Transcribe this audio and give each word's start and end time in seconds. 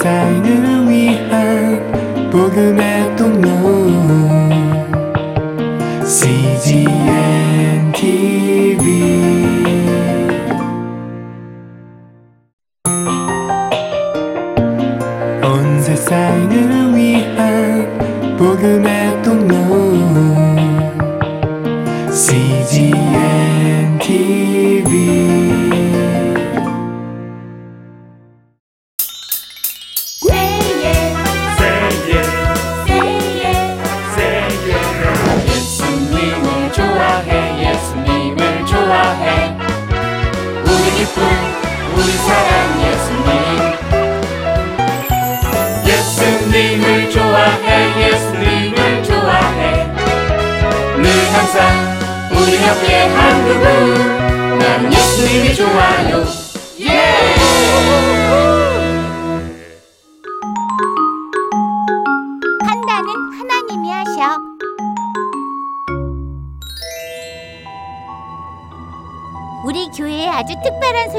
세상을 0.00 0.88
위한 0.88 2.30
복음 2.30 2.80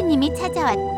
손님이 0.01 0.33
찾아왔다. 0.35 0.97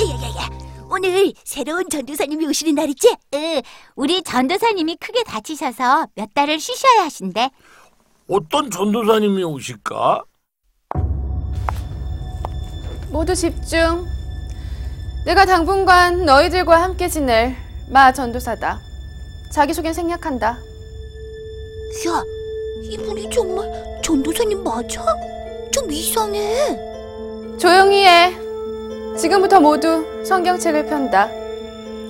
야야야 0.00 0.48
오늘 0.88 1.32
새로운 1.42 1.88
전도사님이 1.90 2.46
오시는 2.46 2.76
날이지? 2.76 3.16
으, 3.34 3.62
우리 3.96 4.22
전도사님이 4.22 4.96
크게 5.00 5.24
다치셔서 5.24 6.06
몇 6.14 6.32
달을 6.32 6.60
쉬셔야 6.60 7.04
하신대. 7.04 7.50
어떤 8.28 8.70
전도사님이 8.70 9.42
오실까? 9.42 10.22
모두 13.10 13.34
집중. 13.34 14.06
내가 15.26 15.44
당분간 15.46 16.24
너희들과 16.24 16.80
함께 16.80 17.08
지낼 17.08 17.56
마 17.90 18.12
전도사다. 18.12 18.78
자기소개 19.52 19.92
생략한다. 19.92 20.58
야 22.08 22.24
이분이 22.82 23.30
정말 23.30 23.70
전도사님 24.02 24.64
맞아? 24.64 25.04
좀 25.70 25.90
이상해 25.90 26.78
조용히 27.58 28.06
해. 28.06 28.34
지금부터 29.16 29.60
모두 29.60 30.04
성경책을 30.24 30.86
편다. 30.86 31.28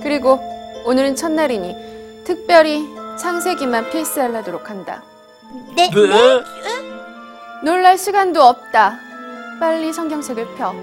그리고 0.01 0.39
오늘은 0.85 1.15
첫날이니 1.15 2.23
특별히 2.23 2.87
창세기만 3.19 3.91
필사하도록 3.91 4.69
한다. 4.69 5.03
네? 5.75 5.89
네? 5.89 6.43
놀랄 7.63 7.97
시간도 7.97 8.41
없다. 8.41 8.97
빨리 9.59 9.93
성경책을 9.93 10.55
펴. 10.55 10.73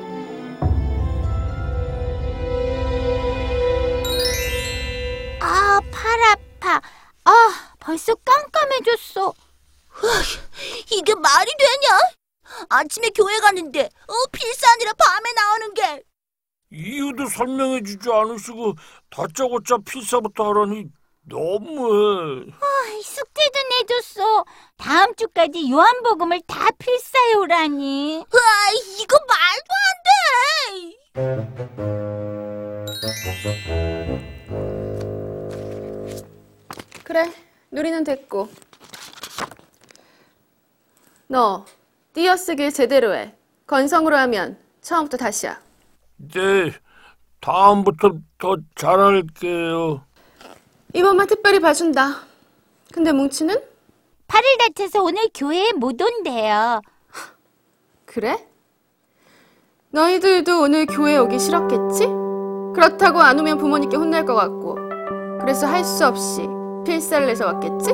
아, 5.41 5.81
팔 5.91 6.21
아파. 6.23 6.81
아, 7.25 7.70
벌써 7.81 8.15
깜깜해졌어. 8.15 9.33
이게 10.93 11.15
말이 11.15 11.51
되냐? 11.59 11.99
아침에 12.69 13.11
교회 13.11 13.39
가는데 13.39 13.81
어 13.83 14.13
필사 14.33 14.73
아니라 14.73 14.93
밤에 14.95 15.33
나오는 15.33 15.75
게 15.75 16.03
이유도 16.73 17.27
설명해 17.29 17.83
주지 17.83 18.11
않으시고 18.11 18.75
다짜고짜 19.11 19.79
필사부터 19.85 20.49
하라니 20.51 20.87
너무해. 21.23 22.47
아이, 22.61 23.03
숙제도 23.03 23.59
내줬어. 23.71 24.45
다음 24.77 25.15
주까지 25.15 25.71
요한복음을 25.71 26.41
다 26.47 26.71
필사해 26.79 27.35
오라니. 27.35 28.19
와 28.19 28.41
이거 29.01 29.19
말도 29.29 29.75
안 29.87 30.01
돼 30.03 30.11
그래, 37.05 37.33
누리는 37.71 38.05
됐고. 38.05 38.49
너 41.29 41.65
띄어쓰기 42.13 42.73
제대로 42.73 43.15
해. 43.15 43.35
건성으로 43.67 44.17
하면 44.17 44.59
처음부터 44.81 45.17
다시야. 45.17 45.61
네, 46.17 46.73
다음부터 47.41 48.15
더 48.39 48.57
잘할게요. 48.75 50.05
이번만 50.95 51.29
특별히 51.29 51.61
봐준다. 51.61 52.23
근데 52.93 53.13
뭉치는? 53.13 53.55
팔을 54.27 54.45
다쳐서 54.59 55.03
오늘 55.03 55.29
교회에 55.33 55.73
못 55.73 56.01
온대요. 56.01 56.81
그래? 58.05 58.47
너희들도 59.91 60.61
오늘 60.63 60.87
교회 60.87 61.17
오기 61.17 61.39
싫었겠지? 61.39 62.07
그렇다고 62.75 63.21
안 63.21 63.39
오면 63.39 63.59
부모님께 63.59 63.97
혼날 63.97 64.25
것 64.25 64.35
같고. 64.35 64.75
그래서 65.41 65.67
할 65.67 65.85
수 65.85 66.07
없이 66.07 66.43
필사를 66.85 67.27
내서 67.27 67.47
왔겠지? 67.47 67.91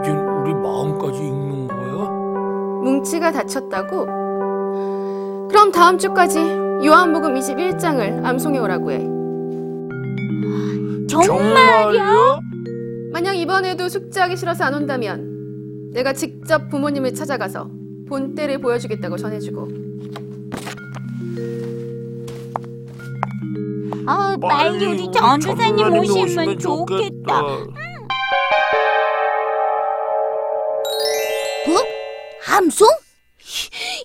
이젠 0.00 0.18
우리 0.18 0.54
마음까지 0.54 1.18
읽는 1.18 1.68
거야? 1.68 2.10
뭉치가 2.82 3.32
다쳤다고? 3.32 4.06
그럼 5.48 5.70
다음 5.72 5.98
주까지 5.98 6.38
요한복음 6.84 7.34
21장을 7.34 8.24
암송해 8.24 8.58
오라고 8.58 8.90
해. 8.92 8.98
정말요? 11.08 12.40
만약 13.12 13.34
이번에도 13.34 13.88
숙제하기 13.88 14.36
싫어서 14.36 14.64
안 14.64 14.74
온다면 14.74 15.90
내가 15.92 16.12
직접 16.12 16.68
부모님을 16.68 17.14
찾아가서 17.14 17.70
본때를 18.08 18.58
보여주겠다고 18.58 19.16
전해주고 19.16 19.68
아, 24.06 24.36
빨리 24.40 24.84
우리 24.86 25.10
전도사님 25.12 25.92
오시면 25.92 26.58
좋겠다. 26.58 27.40
뭐? 31.66 31.82
함송? 32.42 32.88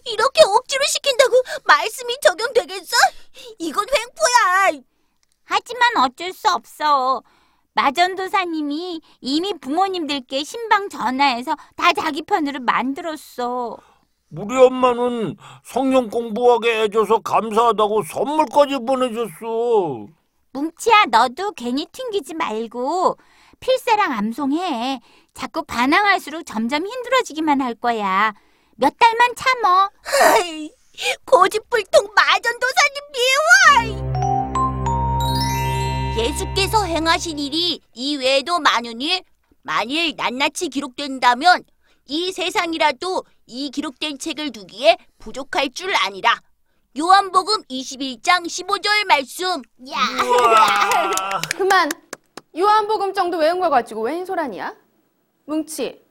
이렇게 0.05 0.41
억지로 0.43 0.83
시킨다고 0.85 1.35
말씀이 1.65 2.15
적용되겠어? 2.21 2.95
이건 3.59 3.85
횡포야 3.85 4.81
하지만 5.45 5.97
어쩔 5.97 6.31
수 6.33 6.47
없어. 6.49 7.23
마전도사님이 7.73 9.01
이미 9.21 9.53
부모님들께 9.59 10.43
신방 10.43 10.89
전화해서 10.89 11.55
다 11.75 11.93
자기 11.93 12.21
편으로 12.21 12.59
만들었어. 12.61 13.77
우리 14.31 14.55
엄마는 14.55 15.35
성경 15.63 16.09
공부하게 16.09 16.83
해줘서 16.83 17.19
감사하다고 17.19 18.03
선물까지 18.03 18.77
보내줬어. 18.85 20.07
뭉치야, 20.53 21.05
너도 21.09 21.51
괜히 21.53 21.87
튕기지 21.91 22.35
말고 22.35 23.17
필사랑 23.59 24.11
암송해. 24.13 24.99
자꾸 25.33 25.63
반항할수록 25.63 26.45
점점 26.45 26.85
힘들어지기만 26.85 27.61
할 27.61 27.73
거야. 27.75 28.33
몇 28.75 28.93
달만 28.97 29.33
참어. 29.35 29.89
아이, 30.33 30.71
고집불통 31.25 32.09
마전도사님 32.15 33.01
미워! 33.13 34.09
예수께서 36.17 36.83
행하신 36.83 37.39
일이 37.39 37.81
이 37.93 38.15
외에도 38.17 38.59
많으니 38.59 39.23
만일 39.61 40.15
낱낱이 40.15 40.69
기록된다면 40.69 41.63
이 42.09 42.31
세상이라도 42.31 43.23
이 43.45 43.69
기록된 43.69 44.17
책을 44.17 44.51
두기에 44.51 44.97
부족할 45.19 45.69
줄 45.73 45.93
아니라 45.95 46.41
요한복음 46.97 47.61
21장 47.69 48.47
15절 48.47 49.05
말씀 49.07 49.61
우와. 49.77 51.41
그만! 51.55 51.87
요한복음 52.57 53.13
정도 53.13 53.37
외운 53.37 53.59
거 53.59 53.69
가지고 53.69 54.01
웬 54.01 54.25
소란이야? 54.25 54.75
뭉치, 55.45 56.03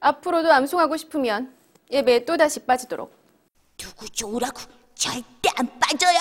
앞으로도 0.00 0.50
암송하고 0.50 0.96
싶으면 0.96 1.54
예배에 1.90 2.24
또다시 2.24 2.60
빠지도록. 2.60 3.14
누구 3.76 4.08
좋으라고 4.08 4.60
절대 4.94 5.50
안 5.56 5.78
빠져요 5.78 6.18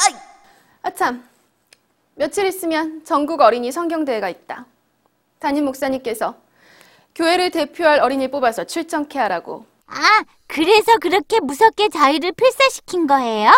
아참, 0.81 1.25
며칠 2.15 2.45
있으면 2.45 3.05
전국 3.05 3.39
어린이 3.39 3.71
성경대회가 3.71 4.27
있다. 4.27 4.65
담임 5.39 5.63
목사님께서 5.63 6.35
교회를 7.15 7.51
대표할 7.51 7.99
어린이 7.99 8.29
뽑아서 8.29 8.63
출전케 8.63 9.19
하라고. 9.19 9.65
아, 9.87 10.23
그래서 10.47 10.97
그렇게 10.99 11.39
무섭게 11.39 11.89
저희를 11.89 12.31
필사시킨 12.33 13.07
거예요? 13.07 13.51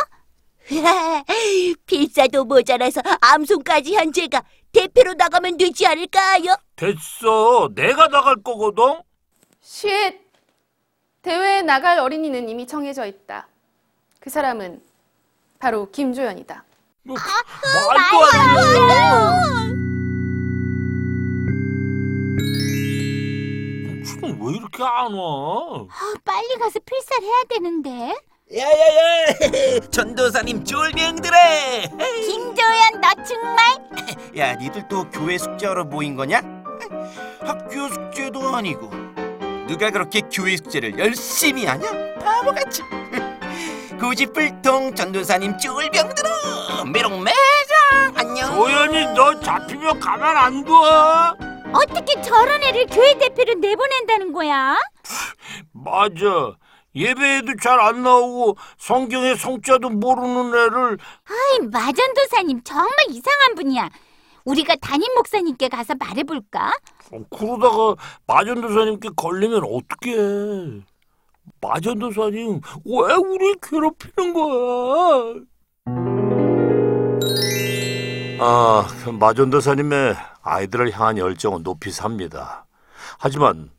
필사도 1.85 2.45
모자라서 2.45 3.01
암송까지 3.21 3.95
한 3.95 4.11
제가 4.11 4.43
대표로 4.73 5.13
나가면 5.13 5.57
되지 5.57 5.85
않을까요? 5.85 6.55
됐어. 6.75 7.69
내가 7.73 8.07
나갈 8.09 8.35
거거든. 8.43 9.01
쉿! 9.61 10.19
대회에 11.21 11.61
나갈 11.61 11.99
어린이는 11.99 12.49
이미 12.49 12.67
정해져 12.67 13.05
있다. 13.05 13.47
그 14.19 14.29
사람은 14.29 14.81
바로 15.59 15.89
김조연이다. 15.91 16.63
뭐, 17.03 17.15
말도 17.15 18.25
안 18.33 19.69
돼. 19.69 19.74
왜 24.45 24.53
이렇게 24.53 24.83
안 24.83 25.13
와? 25.13 25.87
아, 25.89 26.13
빨리 26.23 26.55
가서 26.59 26.79
필사를 26.85 27.23
해야 27.23 27.43
되는데. 27.49 28.15
야야야 28.55 29.79
전도사님 29.91 30.63
쫄병들아 30.63 31.35
김조연, 31.97 33.01
너 33.01 33.23
정말? 33.23 33.57
야 34.37 34.53
니들 34.53 34.87
또 34.87 35.09
교회 35.09 35.35
숙제하러 35.39 35.83
모인 35.85 36.15
거냐? 36.15 36.41
학교 37.41 37.89
숙제도 37.89 38.55
아니고 38.55 38.91
누가 39.67 39.89
그렇게 39.89 40.21
교회 40.31 40.55
숙제를 40.57 40.99
열심히 40.99 41.65
하냐? 41.65 41.89
바보같이 42.19 42.83
고집불통 43.99 44.93
전도사님 44.93 45.57
쫄병들아 45.57 46.83
메롱매장 46.85 47.33
안녕 48.13 48.53
조연이 48.53 49.05
너 49.15 49.39
잡히면 49.39 49.99
가만 49.99 50.37
안 50.37 50.63
둬. 50.63 51.35
어떻게 51.75 52.21
저런 52.21 52.61
애를 52.63 52.85
교회 52.87 53.17
대표로 53.17 53.55
내보낸다는 53.55 54.31
거야? 54.33 54.77
맞아. 55.71 56.55
예배에도 56.95 57.55
잘 57.61 57.79
안 57.79 58.03
나오고 58.03 58.57
성경의 58.77 59.35
성자도 59.37 59.89
모르는 59.89 60.47
애를 60.55 60.97
아이, 61.27 61.67
마전도사님 61.67 62.61
정말 62.63 62.89
이상한 63.09 63.55
분이야. 63.55 63.89
우리가 64.45 64.75
담임 64.77 65.13
목사님께 65.15 65.67
가서 65.69 65.95
말해볼까? 65.95 66.71
어, 67.11 67.19
그러다가 67.35 67.95
마전도사님께 68.27 69.09
걸리면 69.15 69.63
어떡해. 69.63 70.81
마전도사님 71.61 72.61
왜 72.85 73.13
우리 73.15 73.55
괴롭히는 73.61 74.33
거야? 74.33 75.33
아, 78.39 78.85
마전도사님의 79.17 80.15
아이들을 80.41 80.91
향한 80.91 81.17
열정은 81.17 81.63
높이 81.63 81.91
삽니다. 81.91 82.65
하지만 83.17 83.69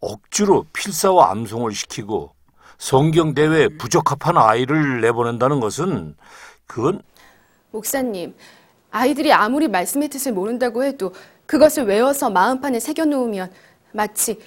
억지로 0.00 0.64
필사와 0.72 1.30
암송을 1.30 1.72
시키고 1.72 2.34
성경 2.78 3.34
대회에 3.34 3.68
부적합한 3.78 4.36
아이를 4.38 5.00
내보낸다는 5.02 5.60
것은 5.60 6.16
그건 6.66 7.02
목사님, 7.70 8.34
아이들이 8.90 9.32
아무리 9.32 9.68
말씀의 9.68 10.08
뜻을 10.08 10.32
모른다고 10.32 10.84
해도 10.84 11.14
그것을 11.46 11.84
외워서 11.84 12.30
마음판에 12.30 12.80
새겨놓으면 12.80 13.52
마치 13.92 14.40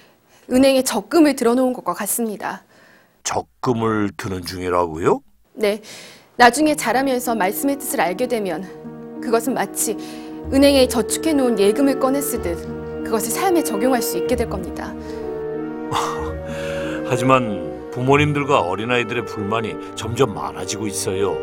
은행에 0.51 0.83
적금을 0.83 1.36
들어놓은 1.36 1.74
것과 1.74 1.94
같습니다. 1.94 2.63
적금을 3.24 4.12
드는 4.18 4.44
중이라고요? 4.44 5.21
네, 5.53 5.81
나중에 6.36 6.75
자라면서 6.75 7.36
말씀의 7.36 7.80
뜻을 7.80 8.01
알게 8.01 8.27
되면 8.27 8.94
그것은 9.25 9.56
마치 9.56 9.98
은행에 10.54 10.88
저축해 10.88 11.33
놓은 11.33 11.57
예금을 11.60 12.00
꺼내 12.00 12.22
쓰듯 12.22 13.04
그것을 13.04 13.31
삶에 13.31 13.63
적용할 13.63 14.01
수 14.01 14.18
있게 14.18 14.36
될 14.36 14.48
겁니다. 14.48 14.94
하지만 17.10 17.89
부모님들과 17.92 18.62
어린아이들의 18.62 19.25
불만이 19.25 19.75
점점 19.95 20.33
많아지고 20.33 20.86
있어요. 20.88 21.36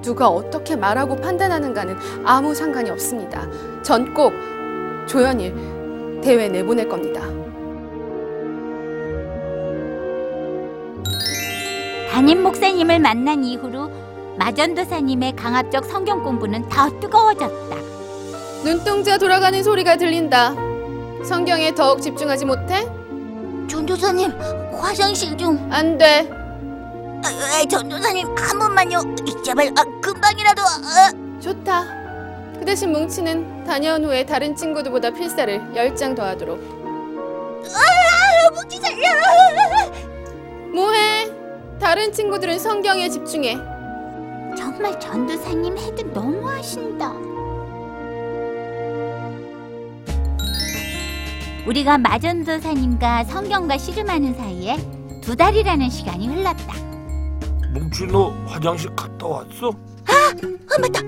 누가 0.00 0.28
어떻게 0.28 0.74
말하고 0.76 1.16
판단하는가는 1.16 1.96
아무 2.24 2.54
상관이 2.54 2.88
없습니다. 2.90 3.46
전 3.82 4.14
꼭 4.14 4.32
조연일 5.06 5.54
대회 6.22 6.48
내보낼 6.48 6.88
겁니다. 6.88 7.20
담임 12.10 12.42
목사님을 12.42 12.98
만난 13.00 13.44
이후로 13.44 13.89
마전도사님의 14.40 15.36
강압적 15.36 15.84
성경 15.84 16.22
공부는 16.22 16.66
더 16.70 16.88
뜨거워졌다. 16.98 17.76
눈동자 18.64 19.18
돌아가는 19.18 19.62
소리가 19.62 19.96
들린다. 19.96 20.54
성경에 21.22 21.74
더욱 21.74 22.00
집중하지 22.00 22.46
못해? 22.46 22.88
전도사님 23.68 24.30
화장실 24.80 25.36
좀 25.36 25.68
안 25.70 25.98
돼. 25.98 26.26
아, 27.22 27.28
아, 27.28 27.64
전도사님 27.68 28.34
한 28.34 28.58
번만요 28.58 29.14
제발 29.44 29.70
아, 29.76 29.84
금방이라도 30.00 30.62
아, 30.62 31.12
좋다. 31.38 31.84
그 32.58 32.64
대신 32.64 32.92
뭉치는 32.92 33.64
다녀온 33.64 34.02
후에 34.06 34.24
다른 34.24 34.56
친구들보다 34.56 35.10
필사를 35.10 35.60
10장 35.74 36.16
더 36.16 36.24
하도록. 36.24 36.58
아, 37.66 38.54
뭉치 38.54 38.78
살려 38.78 39.06
뭐해? 40.74 41.30
다른 41.78 42.10
친구들은 42.10 42.58
성경에 42.58 43.10
집중해. 43.10 43.69
정말 44.56 44.98
전도사님 44.98 45.76
해도 45.78 46.02
너무하신다. 46.12 47.12
우리가 51.66 51.98
마전도사님과 51.98 53.24
성경과 53.24 53.76
씨름하는 53.78 54.34
사이에 54.34 54.76
두 55.22 55.36
달이라는 55.36 55.88
시간이 55.90 56.28
흘렀다. 56.28 56.74
뭉치 57.72 58.06
너 58.06 58.30
화장실 58.46 58.94
갔다 58.96 59.26
왔어? 59.26 59.70
아 60.08 60.78
맞다 60.80 61.00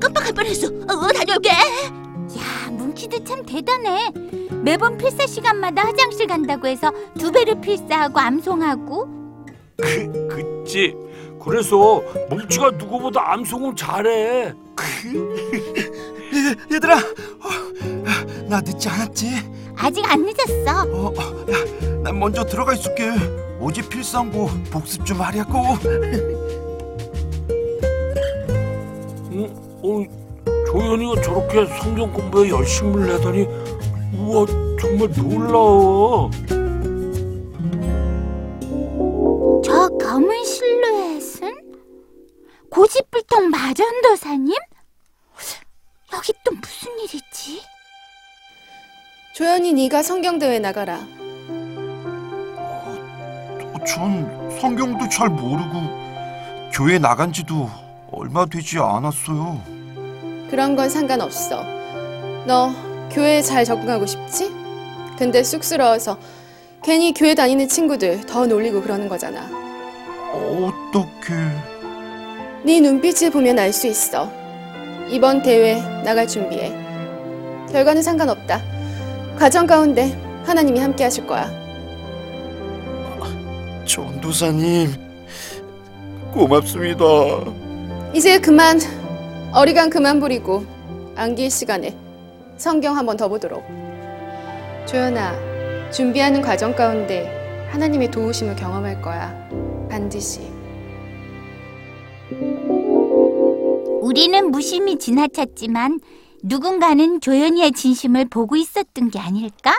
깜빡할 0.00 0.32
뻔했어 0.32 0.66
어, 0.66 1.08
다녀올게 1.12 1.50
야, 1.50 2.70
뭉치도 2.70 3.22
참 3.24 3.44
대단해. 3.44 4.10
매번 4.62 4.96
필사 4.98 5.26
시간마다 5.26 5.82
화장실 5.84 6.26
간다고 6.26 6.66
해서 6.66 6.90
두 7.18 7.30
배로 7.30 7.60
필사하고 7.60 8.18
암송하고. 8.18 9.08
그, 9.76 10.28
그치. 10.28 10.94
그래서 11.42 12.02
뭉치가 12.28 12.70
누구보다 12.70 13.32
암송을 13.32 13.74
잘해. 13.74 14.52
얘들아 16.72 16.96
어, 16.96 18.44
나 18.48 18.60
늦지 18.60 18.88
않았지? 18.88 19.26
아직 19.76 20.04
안 20.10 20.24
늦었어. 20.24 20.82
어, 20.92 21.06
어, 21.08 21.52
야, 21.52 21.92
난 22.02 22.18
먼저 22.18 22.44
들어가 22.44 22.74
있을게 22.74 23.10
어제 23.60 23.86
필사한 23.88 24.30
거 24.30 24.48
복습 24.70 25.04
좀 25.04 25.20
하려고 25.20 25.58
응? 29.32 29.48
어, 29.82 30.04
조연이가 30.70 31.22
저렇게 31.22 31.66
성경 31.82 32.12
공부에 32.12 32.50
열심을 32.50 33.06
내다니 33.06 33.46
우와 34.18 34.46
정말 34.80 35.08
놀라워. 35.16 36.30
마전도사님? 43.70 44.52
여기 46.12 46.32
또 46.44 46.50
무슨 46.50 46.90
일이지? 46.98 47.62
조연이 49.32 49.72
네가 49.72 50.02
성경 50.02 50.40
대회 50.40 50.58
나가라. 50.58 51.06
전 53.86 54.58
성경도 54.60 55.08
잘 55.08 55.28
모르고 55.28 56.70
교회 56.72 56.98
나간 56.98 57.32
지도 57.32 57.70
얼마 58.12 58.44
되지 58.44 58.78
않았어요 58.78 59.62
그런 60.50 60.74
건 60.74 60.90
상관없어. 60.90 61.62
너 62.46 62.74
교회에 63.12 63.40
잘 63.40 63.64
적응하고 63.64 64.04
싶지? 64.04 64.50
근데 65.16 65.44
쑥스러워서 65.44 66.18
괜히 66.82 67.14
교회 67.14 67.36
다니는 67.36 67.68
친구들 67.68 68.22
더 68.26 68.46
놀리고 68.46 68.82
그러는 68.82 69.08
거잖아. 69.08 69.48
어떻게 70.32 71.69
네 72.64 72.80
눈빛을 72.80 73.30
보면 73.30 73.58
알 73.58 73.72
수 73.72 73.86
있어. 73.86 74.30
이번 75.08 75.42
대회 75.42 75.80
나갈 76.04 76.26
준비해. 76.26 76.72
결과는 77.72 78.02
상관없다. 78.02 78.60
과정 79.38 79.66
가운데 79.66 80.16
하나님이 80.44 80.78
함께 80.80 81.04
하실 81.04 81.26
거야. 81.26 81.50
전도사님 83.86 84.92
고맙습니다 86.32 87.04
이제 88.12 88.38
그만 88.38 88.78
어리광 89.52 89.90
그만 89.90 90.20
부리고 90.20 90.64
안길 91.16 91.50
시간에 91.50 91.96
성경 92.56 92.96
한번 92.96 93.16
더 93.16 93.28
보도록. 93.28 93.64
조연아, 94.86 95.90
준비하는 95.90 96.40
과정 96.42 96.74
가운데 96.74 97.68
하나님의 97.72 98.10
도우심을 98.10 98.54
경험할 98.56 99.00
거야. 99.02 99.34
반드시. 99.90 100.59
우리는 104.10 104.50
무심히 104.50 104.98
지나쳤지만 104.98 106.00
누군가는 106.42 107.20
조연이의 107.20 107.70
진심을 107.70 108.28
보고 108.28 108.56
있었던 108.56 109.08
게 109.08 109.20
아닐까? 109.20 109.78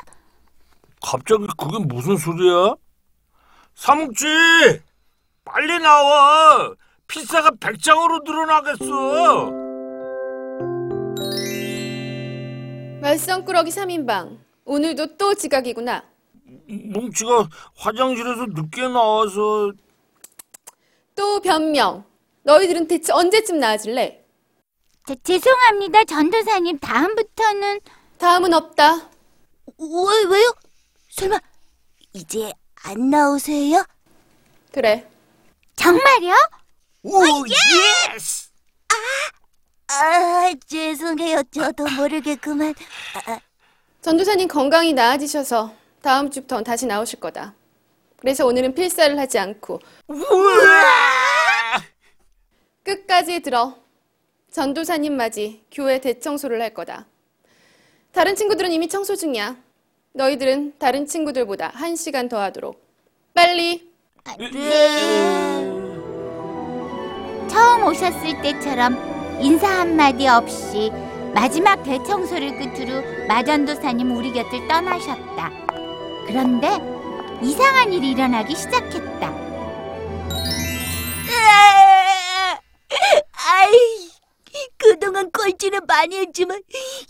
갑자기 1.02 1.46
그게 1.58 1.80
무슨 1.80 2.16
소리야? 2.16 2.76
사묵지 3.76 4.26
빨리 5.44 5.80
나와 5.80 6.74
피자가 7.10 7.52
백장으로 7.60 8.22
늘어나겠어 8.24 9.52
말썽꾸러기 13.02 13.70
3인방. 13.70 14.38
오늘도 14.64 15.18
또 15.18 15.34
지각이구나. 15.34 16.06
뭉치가 16.70 17.50
화장실에서 17.76 18.46
늦게 18.46 18.88
나와서 18.88 19.74
또 21.16 21.42
변명. 21.42 22.06
너희들은 22.44 22.88
대체 22.88 23.12
언제쯤 23.12 23.60
나아질래? 23.60 24.21
저, 25.08 25.16
죄송합니다, 25.24 26.04
전도사님. 26.06 26.80
다음부터는 26.80 27.80
다음은 28.18 28.54
없다. 28.54 29.10
왜, 29.78 30.24
왜요? 30.30 30.54
설마, 31.10 31.40
이제 32.14 32.52
안 32.84 33.10
나오세요? 33.10 33.84
그래. 34.72 35.08
정말요? 35.76 36.34
Oh 37.04 37.24
yes! 37.48 38.50
아, 39.88 40.52
죄송해요. 40.68 41.44
저도 41.52 41.90
모르게 41.98 42.36
그만. 42.36 42.74
전도사님 44.02 44.48
건강이 44.48 44.94
나아지셔서 44.94 45.74
다음 46.02 46.30
주부터 46.30 46.62
다시 46.62 46.86
나오실 46.86 47.20
거다. 47.20 47.56
그래서 48.18 48.46
오늘은 48.46 48.76
필사를 48.76 49.18
하지 49.18 49.40
않고 49.40 49.80
끝까지 52.84 53.40
들어. 53.42 53.81
전도사님 54.52 55.16
맞이 55.16 55.64
교회 55.72 56.00
대청소를 56.02 56.62
할 56.62 56.74
거다. 56.74 57.08
다른 58.12 58.36
친구들은 58.36 58.72
이미 58.74 58.90
청소 58.90 59.16
중이야. 59.16 59.56
너희들은 60.14 60.74
다른 60.78 61.06
친구들보다 61.06 61.70
한 61.74 61.96
시간 61.96 62.28
더 62.28 62.42
하도록. 62.42 62.78
빨리. 63.34 63.90
처음 67.50 67.84
오셨을 67.86 68.42
때처럼 68.42 69.40
인사 69.42 69.68
한마디 69.68 70.28
없이 70.28 70.92
마지막 71.34 71.82
대청소를 71.84 72.58
끝으로 72.60 73.28
마전도사님 73.30 74.12
우리 74.18 74.34
곁을 74.34 74.68
떠나셨다. 74.68 75.50
그런데 76.28 76.68
이상한 77.42 77.94
일이 77.94 78.12
일어나기 78.12 78.54
시작했다. 78.56 79.31
많이 85.88 86.16
했지만 86.18 86.62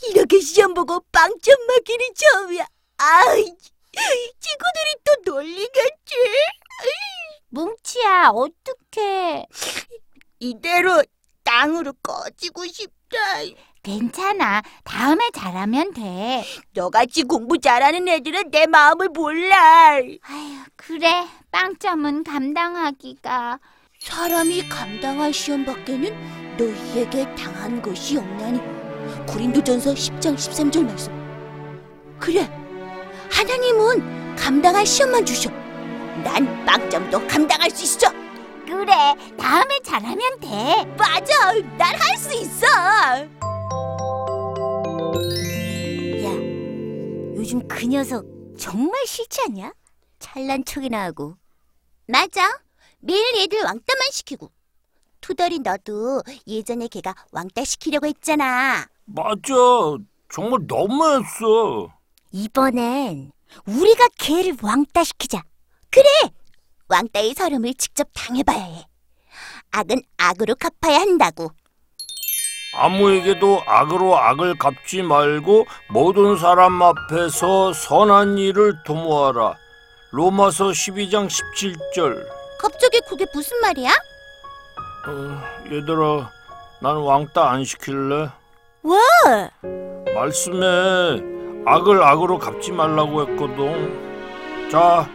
이렇게 0.09 0.39
시험 0.39 0.73
보고 0.73 0.99
빵점 1.11 1.55
맞기는 1.67 2.05
처음이야. 2.15 2.65
아이, 2.97 3.43
친구들이 3.43 4.95
또 5.03 5.31
놀리겠지. 5.31 6.15
뭉치야, 7.49 8.29
어떡해. 8.33 9.45
이대로 10.39 11.03
땅으로 11.43 11.93
꺼지고 12.01 12.65
싶다. 12.65 13.17
괜찮아. 13.83 14.61
다음에 14.83 15.29
잘하면 15.33 15.93
돼. 15.93 16.43
너같이 16.73 17.23
공부 17.23 17.59
잘하는 17.59 18.07
애들은 18.07 18.51
내 18.51 18.67
마음을 18.67 19.09
몰라. 19.09 19.95
아휴, 19.95 20.63
그래. 20.75 21.27
빵점은 21.51 22.23
감당하기가. 22.23 23.59
사람이 24.05 24.67
감당할 24.67 25.31
시험 25.31 25.63
밖에는 25.63 26.58
너희에게 26.58 27.24
당한 27.36 27.79
것이 27.84 28.17
없나니 28.17 28.60
고린도전서 29.27 29.93
10장 29.93 30.36
13절 30.36 30.84
말씀 30.86 31.13
그래 32.20 32.50
하나님은 33.31 34.36
감당할 34.36 34.88
시험만 34.88 35.24
주셔 35.24 35.51
난 36.24 36.65
빵점도 36.65 37.27
감당할 37.27 37.70
수 37.70 37.84
있어 37.84 38.12
그래. 38.65 38.93
다음에 39.38 39.79
잘하면 39.84 40.39
돼. 40.39 40.48
맞아 40.98 41.51
난 41.77 41.93
할 41.96 42.17
수 42.17 42.34
있어 42.41 42.65
야 46.24 46.31
요즘 47.36 47.67
그 47.67 47.86
녀석 47.86 48.25
정말 48.58 49.05
싫지 49.05 49.41
않냐? 49.48 49.74
찬란 50.20 50.65
척이나 50.65 51.03
하고 51.03 51.36
맞아 52.08 52.50
매일 53.01 53.24
애들 53.38 53.60
왕따만 53.63 54.12
시키고. 54.12 54.51
투덜이 55.22 55.60
너도 55.60 56.22
예전에 56.48 56.88
걔가 56.88 57.13
왕따 57.31 57.63
시키려고 57.63 58.08
했잖아. 58.08 58.88
맞아. 59.05 59.53
정말 60.34 60.60
너무했어. 60.67 61.93
이번엔 62.31 63.31
우리가 63.65 64.08
걔를 64.17 64.55
왕따 64.62 65.03
시키자. 65.03 65.43
그래! 65.91 66.05
왕따의 66.88 67.34
서름을 67.36 67.74
직접 67.75 68.08
당해봐야 68.13 68.58
해. 68.63 68.86
악은 69.72 70.01
악으로 70.17 70.55
갚아야 70.55 71.00
한다고. 71.01 71.51
아무에게도 72.74 73.63
악으로 73.65 74.17
악을 74.17 74.58
갚지 74.58 75.01
말고 75.03 75.65
모든 75.89 76.38
사람 76.38 76.81
앞에서 76.81 77.74
선한 77.74 78.38
일을 78.38 78.84
도모하라. 78.86 79.55
로마서 80.12 80.67
12장 80.70 81.27
17절 81.27 82.40
갑자기 82.61 83.01
그게 83.09 83.25
무슨 83.33 83.59
말이야? 83.59 83.89
어, 85.07 85.41
얘들아 85.65 86.29
난 86.79 86.95
왕따 86.97 87.49
안 87.49 87.63
시킬래? 87.63 88.29
왜? 88.83 90.13
말씀에 90.13 91.21
악을 91.65 92.03
악으로 92.03 92.37
갚지 92.37 92.71
말라고 92.71 93.21
했거든. 93.21 94.69
자, 94.71 95.09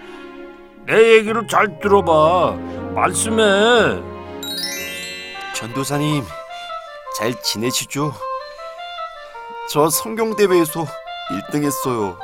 내 0.86 1.18
얘기를 1.18 1.46
잘 1.46 1.78
들어봐. 1.78 2.52
말씀에 2.94 4.02
전도사님 5.54 6.24
잘 7.16 7.40
지내시죠? 7.42 8.12
저 9.70 9.88
성경 9.88 10.34
대회에서 10.34 10.84
1등 11.50 11.64
했어요. 11.64 12.18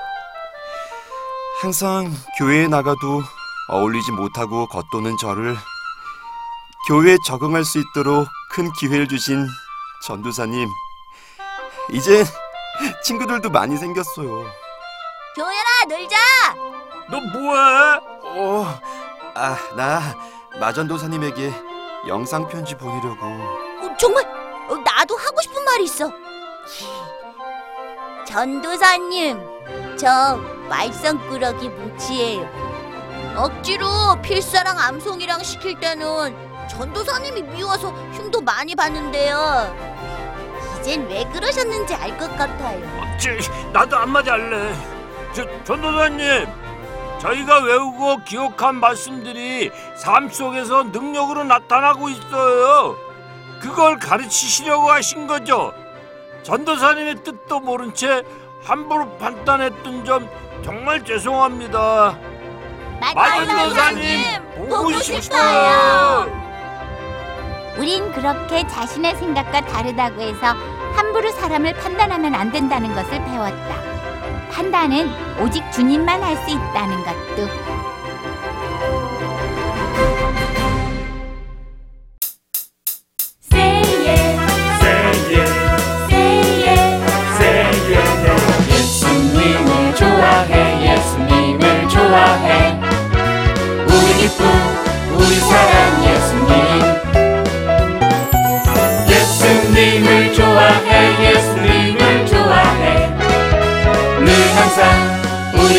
항상 1.61 2.11
교회에 2.39 2.67
나가도 2.67 3.23
어울리지 3.69 4.13
못하고 4.13 4.67
겉도는 4.67 5.17
저를 5.19 5.57
교회에 6.89 7.17
적응할 7.25 7.65
수 7.65 7.79
있도록 7.79 8.27
큰 8.51 8.73
기회를 8.73 9.07
주신 9.09 9.47
전도사님. 10.05 10.69
이제 11.93 12.25
친구들도 13.05 13.51
많이 13.51 13.77
생겼어요. 13.77 14.29
교연아 15.35 15.85
놀자 15.89 16.17
너 17.11 17.21
뭐해? 17.21 18.01
어, 18.25 18.81
아, 19.35 19.57
나 19.77 20.01
마전도사님에게 20.59 21.53
영상 22.09 22.49
편지 22.49 22.77
보내려고. 22.77 23.25
어, 23.27 23.97
정말 23.99 24.25
어, 24.69 24.77
나도 24.77 25.17
하고 25.17 25.41
싶은 25.43 25.65
말이 25.65 25.85
있어 25.85 26.11
전도사님 28.27 29.97
저 29.99 30.37
말썽꾸러기 30.69 31.69
뭉치예요 31.69 32.62
억지로 33.37 33.87
필사랑 34.23 34.79
암송이랑 34.79 35.43
시킬 35.43 35.79
때는 35.81 36.37
전도사님이 36.69 37.43
미워서 37.43 37.91
흉도 38.13 38.41
많이 38.41 38.75
봤는데요 38.75 39.75
이젠 40.81 41.07
왜 41.09 41.25
그러셨는지 41.33 41.95
알 41.95 42.17
것 42.19 42.29
같아요 42.37 42.81
저, 43.19 43.31
나도 43.73 43.97
한마디 43.97 44.31
할래. 44.31 44.75
저, 45.33 45.45
전도사님, 45.63 46.45
저희가 47.21 47.61
외우고 47.61 48.17
기억한 48.25 48.75
말씀들이 48.81 49.71
삶 49.97 50.29
속에서 50.29 50.83
능력으로 50.83 51.45
나타나고 51.45 52.09
있어요. 52.09 52.97
그걸 53.61 54.01
가르치시려고 54.01 54.91
하신 54.91 55.29
거죠. 55.29 55.73
전도사님의 56.43 57.23
뜻도 57.23 57.61
모른 57.61 57.95
채 57.95 58.25
함부로 58.65 59.09
판단했던 59.19 60.05
점 60.05 60.29
정말 60.65 61.05
죄송합니다. 61.05 62.19
마전도사님 63.03 64.23
보고 64.69 64.93
싶어요. 65.01 66.31
우린 67.77 68.13
그렇게 68.13 68.65
자신의 68.69 69.17
생각과 69.17 69.63
다르다고 69.67 70.21
해서 70.21 70.55
함부로 70.95 71.31
사람을 71.33 71.75
판단하면 71.75 72.35
안 72.35 72.53
된다는 72.53 72.95
것을 72.95 73.11
배웠다. 73.25 73.83
판단은 74.53 75.11
오직 75.41 75.65
주님만 75.73 76.23
할 76.23 76.37
수 76.37 76.51
있다는 76.51 77.03
것도. 77.05 77.82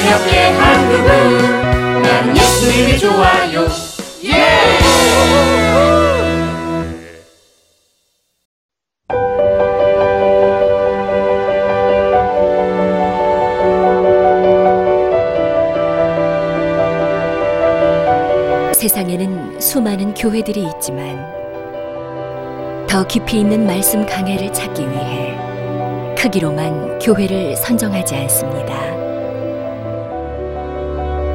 즐겁게 0.04 0.38
한 0.38 0.90
그분 0.90 2.02
난 2.02 2.36
예수님이 2.36 3.00
좋아요 3.00 3.66
예! 4.26 4.34
세상에는 18.74 19.62
수많은 19.62 20.14
교회들이 20.16 20.68
있지만 20.76 21.26
더 22.90 23.08
깊이 23.08 23.40
있는 23.40 23.66
말씀 23.66 24.06
강해를 24.06 24.52
찾기 24.52 24.82
위해 24.82 25.38
크기로만 26.18 27.00
교회를 27.00 27.56
선정하지 27.56 28.16
않습니다. 28.16 28.93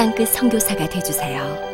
땅끝 0.00 0.28
선교사가 0.28 0.88
되주세요. 0.88 1.69